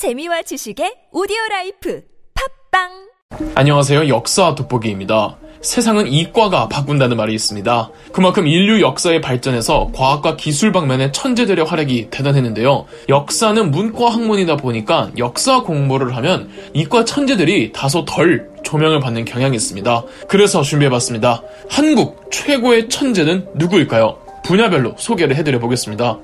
재미와 0.00 0.40
지식의 0.40 1.10
오디오 1.12 1.36
라이프 1.50 2.00
팟빵 2.70 3.52
안녕하세요. 3.54 4.08
역사 4.08 4.54
돋보기입니다. 4.54 5.36
세상은 5.60 6.06
이과가 6.06 6.68
바꾼다는 6.68 7.18
말이 7.18 7.34
있습니다. 7.34 7.90
그만큼 8.10 8.46
인류 8.46 8.80
역사의 8.80 9.20
발전에서 9.20 9.90
과학과 9.94 10.38
기술 10.38 10.72
방면의 10.72 11.12
천재들의 11.12 11.66
활약이 11.66 12.08
대단했는데요. 12.08 12.86
역사는 13.10 13.70
문과 13.70 14.08
학문이다 14.08 14.56
보니까 14.56 15.10
역사 15.18 15.60
공부를 15.60 16.16
하면 16.16 16.48
이과 16.72 17.04
천재들이 17.04 17.72
다소 17.72 18.06
덜 18.06 18.48
조명을 18.64 19.00
받는 19.00 19.26
경향이 19.26 19.54
있습니다. 19.54 20.04
그래서 20.28 20.62
준비해봤습니다. 20.62 21.42
한국 21.68 22.30
최고의 22.30 22.88
천재는 22.88 23.48
누구일까요? 23.54 24.16
분야별로 24.44 24.94
소개를 24.96 25.36
해드려 25.36 25.58
보겠습니다. 25.58 26.18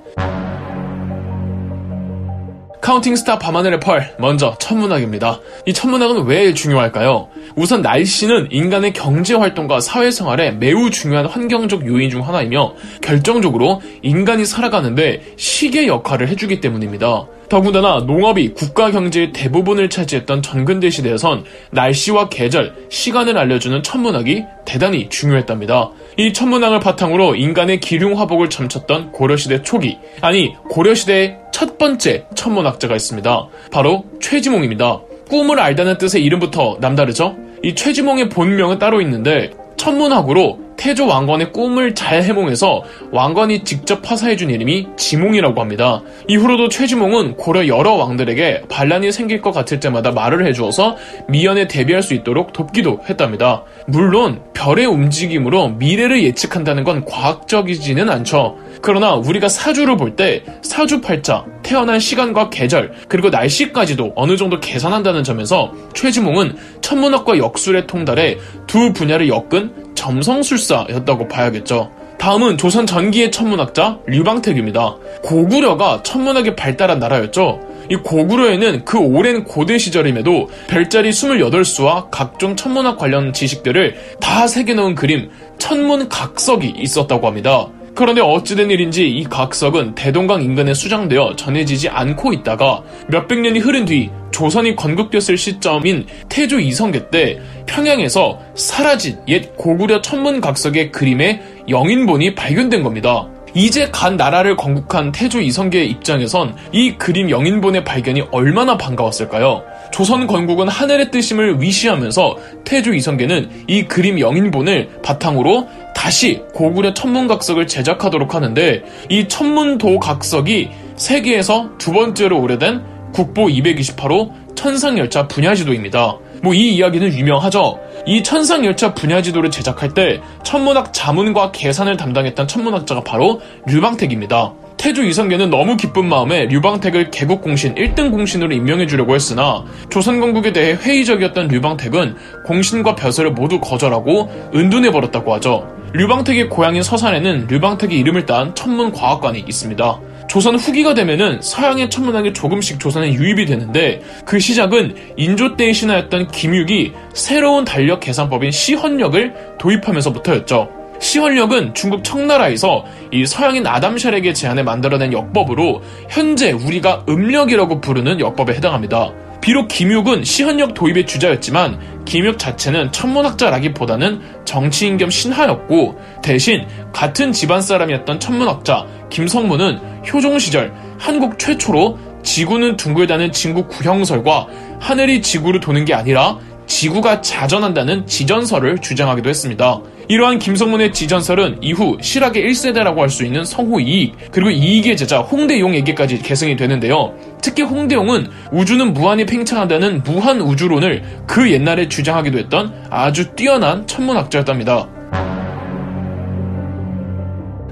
Counting 2.86 3.16
stars 3.16 3.36
밤하늘의 3.36 3.80
pearl 3.80 4.14
먼저 4.16 4.54
천문학입니다. 4.60 5.40
이 5.66 5.72
천문학은 5.72 6.26
왜 6.26 6.54
중요할까요? 6.54 7.26
우선 7.56 7.82
날씨는 7.82 8.50
인간의 8.52 8.92
경제 8.92 9.34
활동과 9.34 9.80
사회 9.80 10.12
생활에 10.12 10.52
매우 10.52 10.88
중요한 10.88 11.26
환경적 11.26 11.84
요인 11.88 12.10
중 12.10 12.24
하나이며 12.24 12.74
결정적으로 13.02 13.82
인간이 14.02 14.44
살아가는데 14.44 15.20
시계 15.36 15.88
역할을 15.88 16.28
해주기 16.28 16.60
때문입니다. 16.60 17.26
더군다나 17.48 18.04
농업이 18.06 18.54
국가 18.54 18.92
경제의 18.92 19.32
대부분을 19.32 19.90
차지했던 19.90 20.42
전근대 20.42 20.90
시대에선 20.90 21.44
날씨와 21.70 22.28
계절, 22.28 22.74
시간을 22.88 23.36
알려주는 23.36 23.82
천문학이 23.82 24.44
대단히 24.64 25.08
중요했답니다. 25.08 25.90
이 26.18 26.32
천문학을 26.32 26.80
바탕으로 26.80 27.34
인간의 27.34 27.80
길흉화복을 27.80 28.48
점쳤던 28.50 29.12
고려시대 29.12 29.62
초기, 29.62 29.98
아니 30.20 30.54
고려시대의 30.70 31.45
첫 31.56 31.78
번째 31.78 32.26
천문학자가 32.34 32.94
있습니다. 32.94 33.46
바로 33.72 34.04
최지몽입니다. 34.20 35.00
꿈을 35.30 35.58
알다는 35.58 35.96
뜻의 35.96 36.22
이름부터 36.22 36.76
남다르죠? 36.82 37.34
이 37.62 37.74
최지몽의 37.74 38.28
본명은 38.28 38.78
따로 38.78 39.00
있는데 39.00 39.52
천문학으로 39.78 40.58
태조 40.76 41.06
왕건의 41.06 41.52
꿈을 41.52 41.94
잘 41.94 42.22
해몽해서 42.22 42.82
왕건이 43.10 43.64
직접 43.64 44.00
화사해준 44.04 44.50
이름이 44.50 44.88
지몽이라고 44.98 45.58
합니다. 45.58 46.02
이후로도 46.28 46.68
최지몽은 46.68 47.36
고려 47.36 47.66
여러 47.66 47.92
왕들에게 47.92 48.64
반란이 48.68 49.10
생길 49.10 49.40
것 49.40 49.52
같을 49.52 49.80
때마다 49.80 50.12
말을 50.12 50.46
해주어서 50.46 50.96
미연에 51.28 51.68
대비할 51.68 52.02
수 52.02 52.12
있도록 52.12 52.52
돕기도 52.52 53.00
했답니다. 53.08 53.64
물론 53.86 54.42
별의 54.52 54.84
움직임으로 54.84 55.68
미래를 55.68 56.22
예측한다는 56.22 56.84
건 56.84 57.06
과학적이지는 57.06 58.10
않죠. 58.10 58.58
그러나 58.82 59.14
우리가 59.14 59.48
사주를 59.48 59.96
볼 59.96 60.16
때 60.16 60.44
사주 60.62 61.00
팔자, 61.00 61.44
태어난 61.62 61.98
시간과 62.00 62.48
계절, 62.48 62.92
그리고 63.08 63.28
날씨까지도 63.28 64.12
어느 64.16 64.36
정도 64.36 64.60
계산한다는 64.60 65.24
점에서 65.24 65.72
최지몽은 65.94 66.56
천문학과 66.80 67.38
역술의 67.38 67.86
통달에 67.86 68.38
두 68.66 68.92
분야를 68.92 69.28
엮은 69.28 69.94
점성술사였다고 69.94 71.28
봐야겠죠. 71.28 71.90
다음은 72.18 72.56
조선 72.56 72.86
전기의 72.86 73.30
천문학자 73.30 73.98
류방택입니다. 74.06 74.96
고구려가 75.22 76.02
천문학이 76.02 76.56
발달한 76.56 76.98
나라였죠. 76.98 77.60
이 77.90 77.96
고구려에는 77.96 78.84
그 78.84 78.98
오랜 78.98 79.44
고대 79.44 79.78
시절임에도 79.78 80.48
별자리 80.66 81.10
28수와 81.10 82.08
각종 82.10 82.56
천문학 82.56 82.98
관련 82.98 83.32
지식들을 83.32 83.96
다 84.20 84.46
새겨놓은 84.46 84.94
그림 84.94 85.30
천문각석이 85.58 86.74
있었다고 86.78 87.26
합니다. 87.26 87.68
그런데 87.96 88.20
어찌된 88.20 88.70
일인지 88.70 89.08
이 89.08 89.24
각석은 89.24 89.94
대동강 89.94 90.42
인근에 90.42 90.74
수장되어 90.74 91.34
전해지지 91.34 91.88
않고 91.88 92.34
있다가 92.34 92.82
몇백 93.08 93.40
년이 93.40 93.58
흐른 93.60 93.86
뒤 93.86 94.10
조선이 94.30 94.76
건국됐을 94.76 95.38
시점인 95.38 96.04
태조 96.28 96.60
이성계 96.60 97.08
때 97.08 97.38
평양에서 97.64 98.38
사라진 98.54 99.18
옛 99.28 99.56
고구려 99.56 100.02
천문 100.02 100.42
각석의 100.42 100.92
그림의 100.92 101.40
영인본이 101.70 102.34
발견된 102.34 102.82
겁니다. 102.82 103.28
이제 103.54 103.88
간 103.90 104.18
나라를 104.18 104.56
건국한 104.56 105.10
태조 105.10 105.40
이성계의 105.40 105.88
입장에선 105.88 106.54
이 106.72 106.92
그림 106.98 107.30
영인본의 107.30 107.84
발견이 107.84 108.24
얼마나 108.30 108.76
반가웠을까요? 108.76 109.62
조선 109.90 110.26
건국은 110.26 110.68
하늘의 110.68 111.10
뜻임을 111.10 111.60
위시하면서 111.60 112.36
태조 112.64 112.94
이성계는 112.94 113.64
이 113.66 113.84
그림 113.84 114.20
영인본을 114.20 115.00
바탕으로 115.02 115.68
다시 115.94 116.42
고구려 116.52 116.94
천문각석을 116.94 117.66
제작하도록 117.66 118.34
하는데 118.34 118.82
이 119.08 119.28
천문도 119.28 119.98
각석이 119.98 120.70
세계에서 120.96 121.70
두 121.78 121.92
번째로 121.92 122.40
오래된 122.40 122.82
국보 123.12 123.46
228호 123.46 124.32
천상열차 124.54 125.28
분야지도입니다. 125.28 126.18
뭐 126.42 126.54
이 126.54 126.74
이야기는 126.74 127.12
유명하죠. 127.12 127.78
이 128.06 128.22
천상열차 128.22 128.94
분야지도를 128.94 129.50
제작할 129.50 129.94
때 129.94 130.20
천문학 130.44 130.92
자문과 130.92 131.50
계산을 131.52 131.96
담당했던 131.96 132.46
천문학자가 132.46 133.02
바로 133.02 133.40
류방택입니다. 133.66 134.52
태조 134.76 135.02
이성계는 135.02 135.50
너무 135.50 135.76
기쁜 135.76 136.06
마음에 136.08 136.46
류방택을 136.46 137.10
개국 137.10 137.40
공신 137.40 137.74
1등 137.74 138.10
공신으로 138.10 138.52
임명해 138.52 138.86
주려고 138.86 139.14
했으나 139.14 139.64
조선 139.90 140.20
건국에 140.20 140.52
대해 140.52 140.74
회의적이었던 140.74 141.48
류방택은 141.48 142.16
공신과 142.44 142.94
벼슬을 142.94 143.32
모두 143.32 143.58
거절하고 143.60 144.50
은둔해 144.54 144.92
버렸다고 144.92 145.34
하죠. 145.34 145.66
류방택의 145.92 146.50
고향인 146.50 146.82
서산에는 146.82 147.46
류방택의 147.48 147.98
이름을 147.98 148.26
딴 148.26 148.54
천문과학관이 148.54 149.44
있습니다. 149.48 150.00
조선 150.28 150.56
후기가 150.56 150.92
되면은 150.94 151.40
서양의 151.40 151.88
천문학이 151.88 152.32
조금씩 152.32 152.78
조선에 152.80 153.12
유입이 153.12 153.46
되는데 153.46 154.02
그 154.24 154.38
시작은 154.38 155.14
인조 155.16 155.56
때의 155.56 155.72
신하였던 155.72 156.28
김육이 156.28 156.92
새로운 157.14 157.64
달력 157.64 158.00
계산법인 158.00 158.50
시헌력을 158.50 159.56
도입하면서부터였죠. 159.58 160.85
시헌력은 161.06 161.72
중국 161.72 162.02
청나라에서 162.02 162.84
이 163.12 163.26
서양인 163.26 163.64
아담 163.64 163.96
샬에게 163.96 164.32
제안해 164.32 164.64
만들어낸 164.64 165.12
역법으로 165.12 165.80
현재 166.10 166.50
우리가 166.50 167.04
음력이라고 167.08 167.80
부르는 167.80 168.18
역법에 168.18 168.54
해당합니다. 168.54 169.12
비록 169.40 169.68
김육은 169.68 170.24
시헌력 170.24 170.74
도입의 170.74 171.06
주자였지만 171.06 172.02
김육 172.04 172.40
자체는 172.40 172.90
천문학자라기보다는 172.90 174.20
정치인 174.44 174.96
겸 174.96 175.08
신하였고 175.08 175.96
대신 176.24 176.66
같은 176.92 177.30
집안 177.30 177.62
사람이었던 177.62 178.18
천문학자 178.18 178.84
김성문은 179.08 179.78
효종 180.12 180.40
시절 180.40 180.74
한국 180.98 181.38
최초로 181.38 181.98
지구는 182.24 182.76
둥글다는 182.76 183.30
진구 183.30 183.68
구형설과 183.68 184.48
하늘이 184.80 185.22
지구를 185.22 185.60
도는 185.60 185.84
게 185.84 185.94
아니라 185.94 186.38
지구가 186.66 187.20
자전한다는 187.20 188.08
지전설을 188.08 188.78
주장하기도 188.78 189.28
했습니다. 189.28 189.80
이러한 190.08 190.38
김성문의 190.38 190.92
지전설은 190.92 191.58
이후 191.62 191.98
실학의 192.00 192.44
1세대라고 192.44 192.98
할 192.98 193.06
수 193.16 193.24
있는 193.24 193.44
성호 193.44 193.80
이익 193.80 194.14
그리고 194.30 194.50
이익의 194.50 194.96
제자 194.96 195.20
홍대용에게까지 195.20 196.18
계승이 196.18 196.56
되는데요. 196.56 197.14
특히 197.40 197.62
홍대용은 197.62 198.26
우주는 198.52 198.92
무한히 198.92 199.24
팽창한다는 199.24 200.02
무한 200.02 200.40
우주론을 200.40 201.22
그 201.26 201.50
옛날에 201.50 201.88
주장하기도 201.88 202.38
했던 202.38 202.74
아주 202.90 203.30
뛰어난 203.34 203.86
천문학자였답니다. 203.86 204.88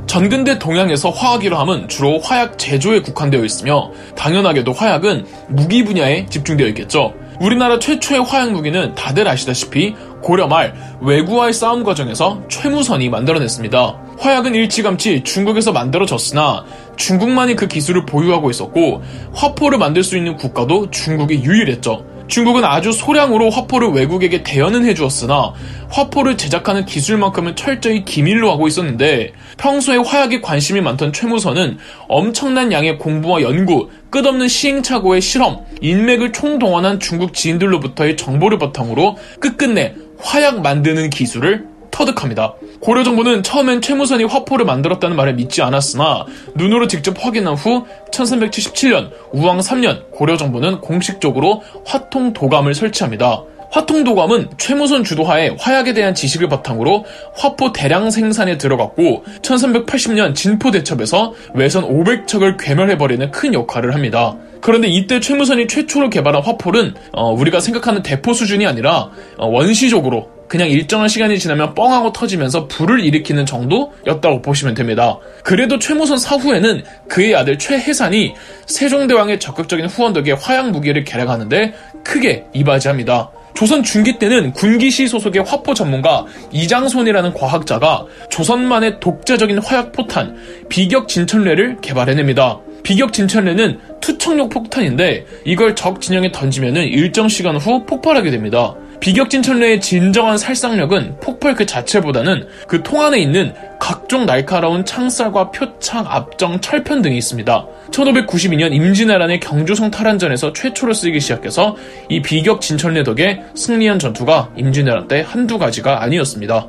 전근대 0.06 0.61
동양에서 0.61 1.11
화학이라 1.11 1.59
함은 1.59 1.89
주로 1.89 2.21
화약 2.21 2.56
제조에 2.56 3.01
국한되어 3.01 3.45
있으며 3.45 3.91
당연하게도 4.16 4.72
화약은 4.72 5.27
무기 5.49 5.84
분야에 5.84 6.27
집중되어 6.27 6.69
있겠죠. 6.69 7.12
우리나라 7.41 7.81
최초의 7.81 8.22
화약 8.22 8.53
무기는 8.53 8.95
다들 8.95 9.27
아시다시피 9.27 9.97
고려 10.25 10.49
말 10.49 10.75
외구와의 11.03 11.53
싸움 11.53 11.85
과정에서 11.85 12.43
최무선이 12.49 13.11
만들어냈습니다. 13.11 14.01
화약은 14.19 14.55
일찌감치 14.55 15.23
중국에서 15.23 15.71
만들어졌으나 15.71 16.65
중국만이 16.97 17.55
그 17.55 17.69
기술을 17.69 18.07
보유하고 18.07 18.51
있었고 18.51 19.03
화포를 19.34 19.79
만들 19.79 20.03
수 20.03 20.17
있는 20.17 20.37
국가도 20.37 20.91
중국이 20.91 21.45
유일했죠. 21.45 22.15
중국은 22.27 22.65
아주 22.65 22.93
소량으로 22.93 23.51
화포를 23.51 23.91
외국에게 23.91 24.43
대여는 24.43 24.87
해주었으나 24.87 25.53
화포를 25.91 26.37
제작하는 26.37 26.87
기술만큼은 26.87 27.54
철저히 27.54 28.04
기밀로 28.04 28.51
하고 28.51 28.66
있었는데 28.66 29.33
평소에 29.59 29.98
화약에 29.98 30.41
관심이 30.41 30.81
많던 30.81 31.13
최무선은 31.13 31.78
엄청난 32.09 32.72
양의 32.72 32.98
공부와 32.98 33.43
연구, 33.43 33.91
끝없는 34.10 34.48
시행착오의 34.48 35.21
실험, 35.21 35.65
인맥을 35.83 36.33
총동원한 36.33 36.98
중국 36.98 37.34
지인들로부터의 37.34 38.16
정보를 38.16 38.59
바탕으로 38.59 39.19
끝끝내 39.39 39.95
화약 40.19 40.63
만드는 40.63 41.11
기술을 41.11 41.66
터득합니다. 41.91 42.55
고려 42.81 43.05
정부는 43.05 43.45
처음엔 43.45 43.81
최무선이 43.81 44.25
화포를 44.25 44.66
만들었다는 44.66 45.16
말을 45.16 45.34
믿지 45.34 45.63
않았으나 45.63 46.27
눈으로 46.57 46.89
직접 46.89 47.15
확인한 47.25 47.55
후 47.55 47.87
1377년 48.11 49.11
우왕 49.33 49.59
3년 49.61 50.11
고려 50.11 50.37
정부는 50.37 50.81
공식적으로 50.81 51.63
화통 51.87 52.33
도감을 52.33 52.75
설치합니다. 52.75 53.45
화통 53.71 54.05
도감은 54.05 54.51
최무선 54.57 55.03
주도하에 55.03 55.57
화약에 55.59 55.95
대한 55.95 56.15
지식을 56.15 56.49
바탕으로 56.49 57.05
화포 57.34 57.72
대량 57.72 58.10
생산에 58.10 58.57
들어갔고 58.57 59.25
1380년 59.43 60.34
진포 60.34 60.71
대첩에서 60.71 61.33
외선 61.55 61.84
500척을 61.84 62.57
괴멸해버리는 62.59 63.31
큰 63.33 63.53
역할을 63.53 63.95
합니다. 63.95 64.37
그런데 64.65 64.89
이때 64.89 65.21
최무선이 65.21 65.66
최초로 65.66 66.09
개발한 66.09 66.43
화포는 66.43 66.95
어, 67.13 67.31
우리가 67.33 67.61
생각하는 67.61 68.03
대포 68.03 68.33
수준이 68.33 68.66
아니라 68.66 69.11
어, 69.37 69.47
원시적으로 69.47 70.31
그냥 70.49 70.71
일정한 70.71 71.07
시간이 71.07 71.39
지나면 71.39 71.75
뻥하고 71.75 72.15
터지면서 72.15 72.66
불을 72.69 73.05
일으키는 73.05 73.45
정도였다고 73.45 74.41
보시면 74.41 74.72
됩니다. 74.72 75.19
그래도 75.43 75.78
최무선 75.78 76.16
사후에는 76.16 76.83
그의 77.11 77.37
아들 77.37 77.59
최해산이 77.59 78.33
세종대왕의 78.65 79.39
적극적인 79.39 79.84
후원 79.84 80.15
덕에 80.15 80.33
화약 80.33 80.71
무기를 80.71 81.05
개량하는데 81.05 81.75
크게 82.03 82.47
이바지합니다. 82.55 83.33
조선 83.53 83.83
중기 83.83 84.19
때는 84.19 84.53
군기시 84.53 85.09
소속의 85.09 85.45
화포 85.45 85.75
전문가 85.75 86.25
이장손이라는 86.53 87.34
과학자가 87.34 88.07
조선만의 88.31 88.99
독자적인 89.01 89.59
화약 89.59 89.93
포탄 89.93 90.37
비격 90.71 91.07
진천례를 91.07 91.83
개발해냅니다. 91.83 92.64
비격 92.84 93.13
진천례는 93.13 93.81
투척용 94.01 94.51
폭탄인데 94.51 95.27
이걸 95.45 95.75
적 95.75 96.01
진영에 96.01 96.31
던지면 96.31 96.77
일정 96.77 97.28
시간 97.28 97.57
후 97.57 97.84
폭발하게 97.86 98.31
됩니다. 98.31 98.75
비격 99.01 99.28
진천례의 99.31 99.81
진정한 99.81 100.39
살상력은 100.39 101.16
폭발 101.21 101.54
그 101.54 101.66
자체보다는 101.66 102.47
그 102.69 102.83
통 102.83 103.03
안에 103.03 103.19
있는 103.19 103.54
각종 103.81 104.27
날카로운 104.27 104.84
창살과 104.84 105.51
표창, 105.51 106.04
압정, 106.07 106.60
철편 106.60 107.03
등이 107.03 107.16
있습니다. 107.16 107.66
1592년 107.91 108.72
임진왜란의 108.75 109.41
경주성 109.41 109.91
탈환전에서 109.91 110.53
최초로 110.53 110.92
쓰이기 110.92 111.21
시작해서 111.21 111.77
이 112.09 112.21
비격 112.22 112.60
진천례 112.60 113.03
덕에 113.03 113.41
승리한 113.54 113.98
전투가 113.98 114.51
임진왜란 114.57 115.09
때 115.09 115.25
한두 115.27 115.59
가지가 115.59 116.03
아니었습니다. 116.03 116.69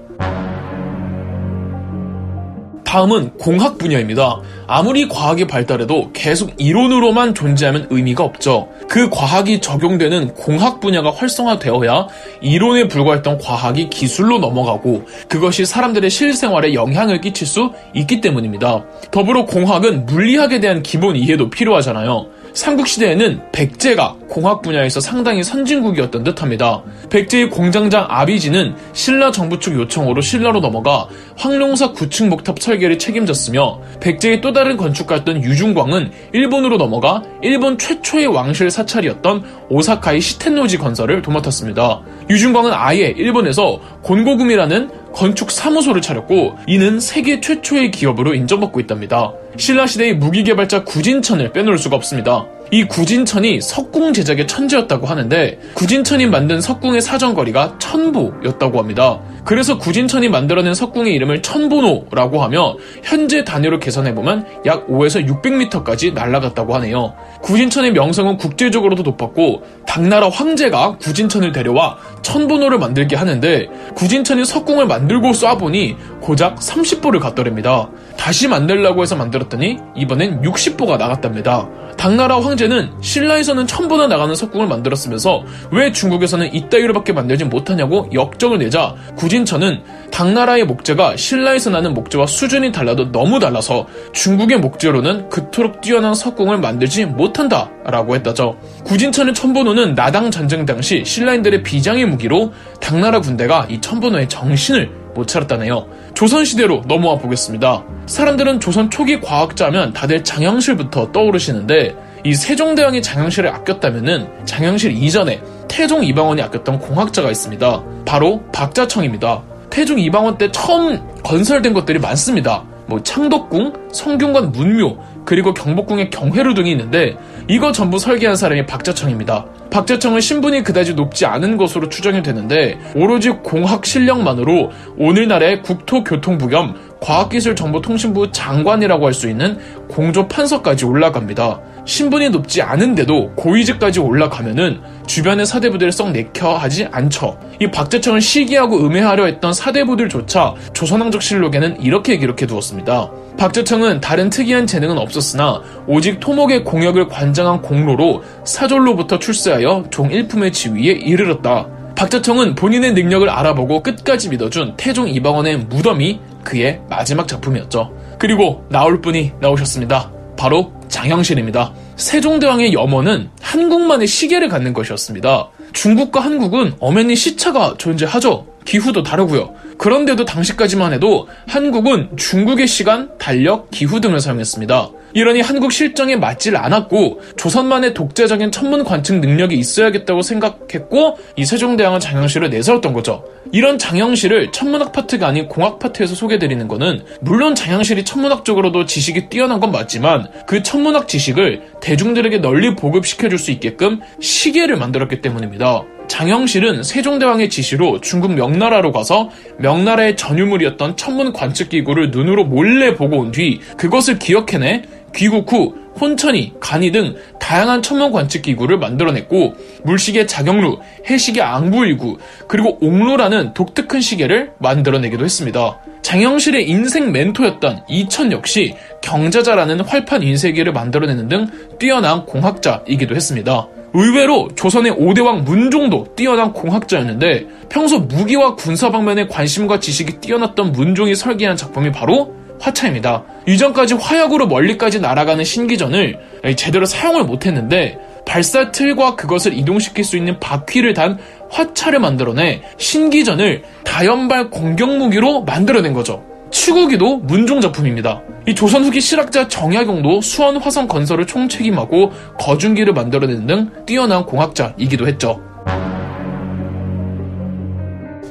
다음은 2.95 3.31
공학 3.31 3.77
분야입니다. 3.77 4.39
아무리 4.67 5.09
과학이 5.09 5.47
발달해도 5.47 6.11
계속 6.13 6.53
이론으로만 6.57 7.35
존재하면 7.35 7.87
의미가 7.89 8.23
없죠. 8.23 8.69
그 8.87 9.09
과학이 9.09 9.59
적용되는 9.59 10.33
공학 10.33 10.79
분야가 10.79 11.11
활성화되어야 11.11 12.07
이론에 12.41 12.87
불과했던 12.87 13.39
과학이 13.39 13.89
기술로 13.89 14.39
넘어가고 14.39 15.03
그것이 15.27 15.65
사람들의 15.65 16.09
실생활에 16.09 16.73
영향을 16.73 17.19
끼칠 17.19 17.45
수 17.45 17.73
있기 17.93 18.21
때문입니다. 18.21 18.85
더불어 19.11 19.45
공학은 19.45 20.05
물리학에 20.05 20.61
대한 20.61 20.81
기본 20.81 21.17
이해도 21.17 21.49
필요하잖아요. 21.49 22.27
삼국시대에는 22.55 23.51
백제가 23.51 24.15
공학 24.29 24.61
분야에서 24.61 25.01
상당히 25.01 25.43
선진국이었던 25.43 26.23
듯합니다. 26.23 26.83
백제의 27.09 27.49
공장장 27.49 28.07
아비지는 28.09 28.75
신라 28.93 29.31
정부 29.31 29.59
측 29.59 29.75
요청으로 29.75 30.21
신라로 30.21 30.61
넘어가 30.61 31.07
황룡사 31.37 31.91
구층 31.91 32.29
목탑 32.29 32.59
설계를 32.59 32.97
책임졌으며 32.97 33.79
백제의 33.99 34.41
또 34.41 34.53
다른 34.53 34.77
건축가였던 34.77 35.43
유중광은 35.43 36.11
일본으로 36.33 36.77
넘어가 36.77 37.21
일본 37.41 37.77
최초의 37.77 38.27
왕실 38.27 38.71
사찰이었던 38.71 39.43
오사카의 39.69 40.21
시텐노지 40.21 40.77
건설을 40.77 41.21
도맡았습니다. 41.21 42.01
유중광은 42.29 42.71
아예 42.73 43.13
일본에서 43.15 43.79
곤고금이라는 44.01 45.05
건축 45.13 45.51
사무소를 45.51 46.01
차렸고 46.01 46.57
이는 46.67 46.99
세계 46.99 47.39
최초의 47.39 47.91
기업으로 47.91 48.33
인정받고 48.33 48.79
있답니다. 48.81 49.31
신라시대의 49.57 50.15
무기개발자 50.15 50.83
구진천을 50.83 51.53
빼놓을 51.53 51.77
수가 51.77 51.95
없습니다. 51.95 52.45
이 52.75 52.83
구진천이 52.83 53.61
석궁 53.61 54.11
제작의 54.11 54.47
천재였다고 54.47 55.07
하는데 55.07 55.57
구진천이 55.75 56.25
만든 56.25 56.59
석궁의 56.59 56.99
사정거리가 56.99 57.77
천보였다고 57.79 58.79
합니다. 58.79 59.21
그래서 59.45 59.77
구진천이 59.77 60.27
만들어낸 60.27 60.73
석궁의 60.73 61.13
이름을 61.13 61.41
천보노라고 61.41 62.43
하며 62.43 62.75
현재 63.01 63.45
단위로 63.45 63.79
계산해보면 63.79 64.45
약 64.65 64.87
5에서 64.89 65.25
600m까지 65.25 66.11
날아갔다고 66.11 66.75
하네요. 66.75 67.13
구진천의 67.43 67.93
명성은 67.93 68.35
국제적으로도 68.35 69.03
높았고 69.03 69.63
당나라 69.87 70.27
황제가 70.27 70.97
구진천을 70.97 71.53
데려와 71.53 71.97
천보노를 72.23 72.77
만들게 72.77 73.15
하는데 73.15 73.67
구진천이 73.95 74.43
석궁을 74.43 74.85
만들고 74.87 75.29
쏴보니 75.29 75.95
고작 76.19 76.55
30보를 76.57 77.21
갖더랍니다. 77.21 77.89
다시 78.17 78.49
만들라고 78.49 79.01
해서 79.03 79.15
만들었더니 79.15 79.77
이번엔 79.95 80.41
60보가 80.41 80.97
나갔답니다. 80.97 81.69
당나라 82.05 82.39
황제는 82.39 82.91
신라에서는 83.01 83.65
천보나 83.65 84.05
나가는 84.05 84.35
석궁을 84.35 84.67
만들었으면서 84.67 85.43
왜 85.71 85.91
중국에서는 85.91 86.53
이따위로밖에 86.53 87.13
만들지 87.13 87.45
못하냐고 87.45 88.07
역정을 88.13 88.59
내자 88.59 88.93
구진천은 89.15 89.81
당나라의 90.11 90.65
목재가 90.65 91.17
신라에서 91.17 91.71
나는 91.71 91.95
목재와 91.95 92.27
수준이 92.27 92.71
달라도 92.71 93.11
너무 93.11 93.39
달라서 93.39 93.87
중국의 94.13 94.59
목재로는 94.59 95.29
그토록 95.29 95.81
뛰어난 95.81 96.13
석궁을 96.13 96.59
만들지 96.59 97.05
못한다 97.05 97.71
라고 97.83 98.13
했다죠. 98.13 98.55
구진천의 98.83 99.33
천보노는 99.33 99.95
나당 99.95 100.29
전쟁 100.29 100.63
당시 100.67 101.03
신라인들의 101.03 101.63
비장의 101.63 102.05
무기로 102.05 102.53
당나라 102.79 103.19
군대가 103.19 103.65
이 103.67 103.81
천보노의 103.81 104.29
정신을 104.29 105.04
못 105.15 105.27
차렸다네요. 105.27 105.87
조선시대로 106.13 106.83
넘어와 106.87 107.17
보겠습니다. 107.17 107.83
사람들은 108.05 108.59
조선 108.59 108.91
초기 108.91 109.19
과학자면 109.19 109.93
다들 109.93 110.23
장영실부터 110.23 111.11
떠오르시는데 111.11 111.95
이 112.23 112.35
세종대왕이 112.35 113.01
장영실을 113.01 113.49
아꼈다면은 113.49 114.27
장영실 114.45 114.91
이전에 114.91 115.41
태종 115.67 116.03
이방원이 116.03 116.41
아꼈던 116.41 116.79
공학자가 116.79 117.31
있습니다. 117.31 117.83
바로 118.05 118.43
박자청입니다. 118.51 119.41
태종 119.69 119.99
이방원 119.99 120.37
때 120.37 120.51
처음 120.51 120.99
건설된 121.23 121.73
것들이 121.73 121.99
많습니다. 121.99 122.63
뭐 122.87 123.01
창덕궁, 123.01 123.89
성균관 123.91 124.51
문묘, 124.51 124.97
그리고 125.25 125.53
경복궁의 125.53 126.11
경회루 126.11 126.53
등이 126.53 126.71
있는데 126.71 127.17
이거 127.47 127.71
전부 127.71 127.99
설계한 127.99 128.35
사람이 128.35 128.65
박자청입니다. 128.65 129.45
박자청은 129.69 130.19
신분이 130.19 130.63
그다지 130.63 130.95
높지 130.95 131.25
않은 131.27 131.57
것으로 131.57 131.89
추정이 131.89 132.23
되는데 132.23 132.79
오로지 132.95 133.29
공학 133.29 133.85
실력만으로 133.85 134.71
오늘날의 134.97 135.61
국토교통부 135.61 136.47
겸 136.47 136.75
과학기술정보통신부 137.01 138.31
장관이라고 138.31 139.05
할 139.05 139.13
수 139.13 139.29
있는 139.29 139.59
공조 139.87 140.27
판서까지 140.27 140.85
올라갑니다. 140.85 141.59
신분이 141.85 142.29
높지 142.29 142.61
않은데도 142.61 143.33
고위직까지 143.35 143.99
올라가면은 143.99 144.81
주변의 145.05 145.45
사대부들을 145.45 145.91
썩 145.91 146.11
내켜 146.11 146.55
하지 146.55 146.87
않죠. 146.91 147.39
이 147.61 147.69
박재청을 147.69 148.21
시기하고 148.21 148.85
음해하려 148.85 149.25
했던 149.25 149.53
사대부들조차 149.53 150.55
조선왕족실록에는 150.73 151.81
이렇게 151.81 152.17
기록해 152.17 152.47
두었습니다. 152.47 153.11
박재청은 153.37 154.01
다른 154.01 154.29
특이한 154.29 154.65
재능은 154.65 154.97
없었으나 154.97 155.61
오직 155.87 156.19
토목의 156.19 156.63
공역을 156.63 157.07
관장한 157.07 157.61
공로로 157.61 158.23
사졸로부터 158.43 159.19
출세하여 159.19 159.85
종 159.91 160.09
1품의 160.09 160.53
지위에 160.53 160.93
이르렀다. 160.93 161.67
박재청은 161.95 162.55
본인의 162.55 162.93
능력을 162.93 163.29
알아보고 163.29 163.83
끝까지 163.83 164.29
믿어준 164.29 164.73
태종 164.75 165.07
이방원의 165.07 165.59
무덤이 165.69 166.19
그의 166.43 166.81
마지막 166.89 167.27
작품이었죠. 167.27 167.91
그리고 168.19 168.65
나올 168.69 169.01
분이 169.01 169.33
나오셨습니다. 169.39 170.14
바로 170.37 170.73
장영실입니다. 170.87 171.73
세종대왕의 171.95 172.73
염원은 172.73 173.29
한국만의 173.41 174.07
시계를 174.07 174.49
갖는 174.49 174.73
것이었습니다. 174.73 175.49
중국과 175.73 176.19
한국은 176.21 176.73
엄연히 176.79 177.15
시차가 177.15 177.75
존재하죠. 177.77 178.47
기후도 178.65 179.03
다르고요. 179.03 179.53
그런데도 179.77 180.25
당시까지만 180.25 180.93
해도 180.93 181.27
한국은 181.47 182.17
중국의 182.17 182.67
시간, 182.67 183.09
달력, 183.17 183.69
기후 183.71 183.99
등을 183.99 184.19
사용했습니다. 184.19 184.89
이러니 185.15 185.39
한국 185.39 185.71
실정에 185.71 186.17
맞질 186.17 186.57
않았고 186.57 187.21
조선만의 187.37 187.93
독자적인 187.93 188.51
천문 188.51 188.83
관측 188.83 189.19
능력이 189.19 189.55
있어야겠다고 189.55 190.21
생각했고 190.21 191.17
이 191.37 191.45
세종대왕은 191.45 192.01
장영실을 192.01 192.49
내세웠던 192.49 192.91
거죠. 192.91 193.23
이런 193.53 193.77
장영실을 193.77 194.51
천문학 194.51 194.91
파트가 194.91 195.27
아닌 195.27 195.47
공학 195.47 195.79
파트에서 195.79 196.15
소개드리는 196.15 196.67
거는 196.67 197.05
물론 197.21 197.55
장영실이 197.55 198.03
천문학적으로도 198.03 198.85
지식이 198.85 199.29
뛰어난 199.29 199.61
건 199.61 199.71
맞지만 199.71 200.27
그 200.45 200.61
천문학 200.61 201.07
지식을 201.07 201.61
대중들에게 201.81 202.39
널리 202.39 202.75
보급시켜줄 202.75 203.39
수 203.39 203.51
있게끔 203.51 204.01
시계를 204.19 204.75
만들었기 204.75 205.21
때문입니다. 205.21 205.83
장영실은 206.07 206.83
세종대왕의 206.83 207.49
지시로 207.49 207.99
중국 208.01 208.33
명나라로 208.33 208.91
가서 208.91 209.29
명나라의 209.59 210.17
전유물이었던 210.17 210.97
천문 210.97 211.33
관측기구를 211.33 212.11
눈으로 212.11 212.43
몰래 212.45 212.93
보고 212.95 213.17
온 213.17 213.31
뒤 213.31 213.59
그것을 213.77 214.19
기억해내 214.19 214.83
귀국 215.15 215.51
후 215.51 215.75
혼천이, 215.99 216.55
간이 216.59 216.91
등 216.91 217.15
다양한 217.39 217.81
천문 217.81 218.11
관측 218.11 218.41
기구를 218.41 218.77
만들어냈고 218.77 219.53
물시계 219.83 220.25
자경루, 220.25 220.79
해시계 221.09 221.41
앙부일구, 221.41 222.17
그리고 222.47 222.77
옥루라는 222.81 223.53
독특한 223.53 224.01
시계를 224.01 224.51
만들어내기도 224.59 225.23
했습니다. 225.23 225.79
장영실의 226.01 226.69
인생 226.69 227.11
멘토였던 227.11 227.85
이천 227.89 228.31
역시 228.31 228.75
경자자라는 229.01 229.81
활판 229.81 230.21
인쇄기를 230.21 230.73
만들어내는 230.73 231.29
등 231.29 231.47
뛰어난 231.79 232.25
공학자이기도 232.25 233.15
했습니다. 233.15 233.67
의외로 233.93 234.49
조선의 234.55 234.91
5대왕 234.91 235.43
문종도 235.43 236.15
뛰어난 236.15 236.51
공학자였는데 236.51 237.47
평소 237.69 237.99
무기와 237.99 238.55
군사 238.55 238.91
방면에 238.91 239.27
관심과 239.27 239.79
지식이 239.79 240.19
뛰어났던 240.19 240.73
문종이 240.73 241.15
설계한 241.15 241.55
작품이 241.55 241.93
바로 241.93 242.35
화차입니다. 242.59 243.23
이전까지 243.47 243.95
화약으로 243.95 244.47
멀리까지 244.47 244.99
날아가는 244.99 245.43
신기전을 245.43 246.19
제대로 246.55 246.85
사용을 246.85 247.23
못했는데 247.23 247.97
발사 248.25 248.71
틀과 248.71 249.15
그것을 249.15 249.53
이동시킬 249.53 250.03
수 250.03 250.17
있는 250.17 250.39
바퀴를 250.39 250.93
단 250.93 251.17
화차를 251.51 251.99
만들어내 251.99 252.63
신기전을 252.77 253.63
다연발 253.83 254.49
공격 254.49 254.97
무기로 254.97 255.43
만들어낸 255.43 255.93
거죠. 255.93 256.23
추구기도 256.49 257.17
문종 257.17 257.61
작품입니다. 257.61 258.21
이 258.47 258.55
조선 258.55 258.83
후기 258.83 259.01
실학자 259.01 259.47
정약용도 259.47 260.21
수원 260.21 260.57
화성 260.57 260.87
건설을 260.87 261.27
총책임하고 261.27 262.11
거중기를 262.39 262.93
만들어낸 262.93 263.45
등 263.45 263.69
뛰어난 263.85 264.25
공학자이기도 264.25 265.07
했죠. 265.07 265.41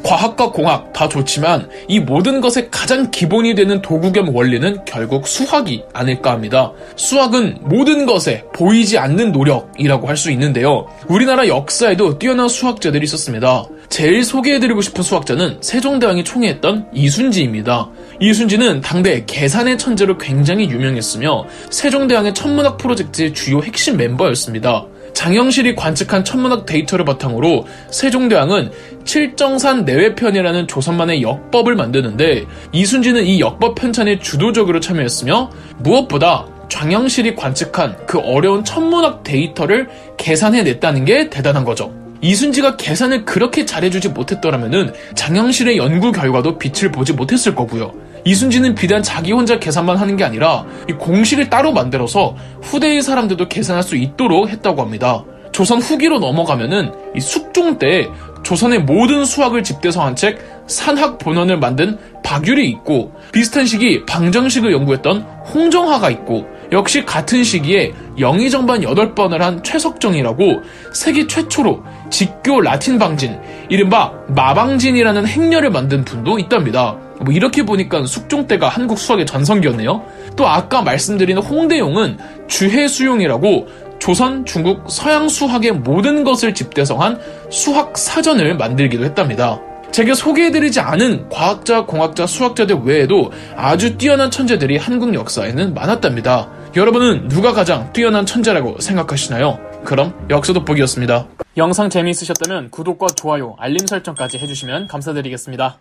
과학과 0.04 0.50
공학 0.52 0.92
다 0.92 1.08
좋지만 1.08 1.68
이 1.88 1.98
모든 1.98 2.40
것의 2.40 2.68
가장 2.70 3.10
기본이 3.10 3.54
되는 3.54 3.80
도구 3.82 4.12
겸 4.12 4.34
원리는 4.34 4.84
결국 4.84 5.26
수학이 5.26 5.84
아닐까 5.92 6.30
합니다. 6.30 6.72
수학은 6.96 7.58
모든 7.62 8.04
것에 8.06 8.44
보이지 8.52 8.98
않는 8.98 9.32
노력이라고 9.32 10.06
할 10.08 10.14
수 10.14 10.30
있는데요. 10.30 10.86
우리나라 11.08 11.48
역사에도 11.48 12.18
뛰어난 12.18 12.48
수학자들이 12.48 13.02
있었습니다. 13.04 13.64
제일 13.88 14.24
소개해드리고 14.24 14.80
싶은 14.80 15.02
수학자는 15.02 15.58
세종대왕이 15.60 16.24
총애했던 16.24 16.90
이순지입니다. 16.94 17.90
이순지는 18.20 18.80
당대 18.80 19.24
계산의 19.26 19.76
천재로 19.78 20.18
굉장히 20.18 20.68
유명했으며 20.70 21.46
세종대왕의 21.70 22.34
천문학 22.34 22.78
프로젝트의 22.78 23.34
주요 23.34 23.60
핵심 23.62 23.96
멤버였습니다. 23.96 24.86
장영실이 25.24 25.74
관측한 25.74 26.22
천문학 26.22 26.66
데이터를 26.66 27.06
바탕으로 27.06 27.66
세종대왕은 27.90 28.70
칠정산 29.06 29.86
내외편이라는 29.86 30.68
조선만의 30.68 31.22
역법을 31.22 31.76
만드는데 31.76 32.44
이순지는 32.72 33.24
이 33.24 33.40
역법 33.40 33.74
편찬에 33.74 34.18
주도적으로 34.18 34.80
참여했으며 34.80 35.50
무엇보다 35.78 36.46
장영실이 36.68 37.36
관측한 37.36 37.96
그 38.04 38.18
어려운 38.18 38.64
천문학 38.64 39.24
데이터를 39.24 39.88
계산해냈다는 40.18 41.06
게 41.06 41.30
대단한 41.30 41.64
거죠. 41.64 41.90
이순지가 42.20 42.76
계산을 42.76 43.24
그렇게 43.24 43.64
잘해주지 43.64 44.10
못했더라면 44.10 44.92
장영실의 45.14 45.78
연구 45.78 46.12
결과도 46.12 46.58
빛을 46.58 46.92
보지 46.92 47.14
못했을 47.14 47.54
거고요. 47.54 47.94
이순지는 48.24 48.74
비단 48.74 49.02
자기 49.02 49.32
혼자 49.32 49.58
계산만 49.58 49.96
하는 49.96 50.16
게 50.16 50.24
아니라 50.24 50.64
공식을 50.98 51.50
따로 51.50 51.72
만들어서 51.72 52.34
후대의 52.62 53.02
사람들도 53.02 53.48
계산할 53.48 53.82
수 53.82 53.96
있도록 53.96 54.48
했다고 54.48 54.82
합니다. 54.82 55.24
조선 55.52 55.80
후기로 55.80 56.18
넘어가면은 56.18 56.92
이 57.14 57.20
숙종 57.20 57.78
때 57.78 58.08
조선의 58.42 58.80
모든 58.80 59.24
수학을 59.24 59.62
집대성한 59.62 60.16
책 60.16 60.38
산학본원을 60.66 61.58
만든 61.58 61.98
박율이 62.22 62.68
있고 62.70 63.12
비슷한 63.32 63.66
시기 63.66 64.04
방정식을 64.04 64.72
연구했던 64.72 65.22
홍정화가 65.54 66.10
있고 66.10 66.46
역시 66.74 67.04
같은 67.04 67.44
시기에 67.44 67.94
영의 68.18 68.50
정반 68.50 68.80
8번을 68.80 69.38
한 69.38 69.62
최석정이라고 69.62 70.62
세계 70.92 71.24
최초로 71.26 71.84
직교 72.10 72.60
라틴 72.60 72.98
방진, 72.98 73.38
이른바 73.68 74.12
마방진이라는 74.26 75.24
행렬을 75.24 75.70
만든 75.70 76.04
분도 76.04 76.36
있답니다. 76.40 76.96
뭐 77.20 77.32
이렇게 77.32 77.64
보니까 77.64 78.04
숙종 78.06 78.48
때가 78.48 78.68
한국 78.68 78.98
수학의 78.98 79.24
전성기였네요. 79.24 80.04
또 80.36 80.48
아까 80.48 80.82
말씀드린 80.82 81.38
홍대용은 81.38 82.18
주해수용이라고 82.48 83.68
조선, 84.00 84.44
중국, 84.44 84.82
서양 84.88 85.28
수학의 85.28 85.70
모든 85.72 86.24
것을 86.24 86.54
집대성한 86.54 87.20
수학 87.50 87.96
사전을 87.96 88.56
만들기도 88.56 89.04
했답니다. 89.04 89.60
제가 89.92 90.14
소개해드리지 90.14 90.80
않은 90.80 91.28
과학자, 91.28 91.84
공학자, 91.84 92.26
수학자들 92.26 92.80
외에도 92.82 93.30
아주 93.56 93.96
뛰어난 93.96 94.28
천재들이 94.28 94.76
한국 94.76 95.14
역사에는 95.14 95.72
많았답니다. 95.72 96.48
여러분은 96.76 97.28
누가 97.28 97.52
가장 97.52 97.92
뛰어난 97.92 98.26
천재라고 98.26 98.80
생각하시나요? 98.80 99.60
그럼 99.84 100.12
역사 100.28 100.52
돋보기였습니다. 100.52 101.28
영상 101.56 101.88
재미있으셨다면 101.88 102.70
구독과 102.70 103.06
좋아요, 103.14 103.54
알림 103.60 103.86
설정까지 103.86 104.38
해주시면 104.38 104.88
감사드리겠습니다. 104.88 105.78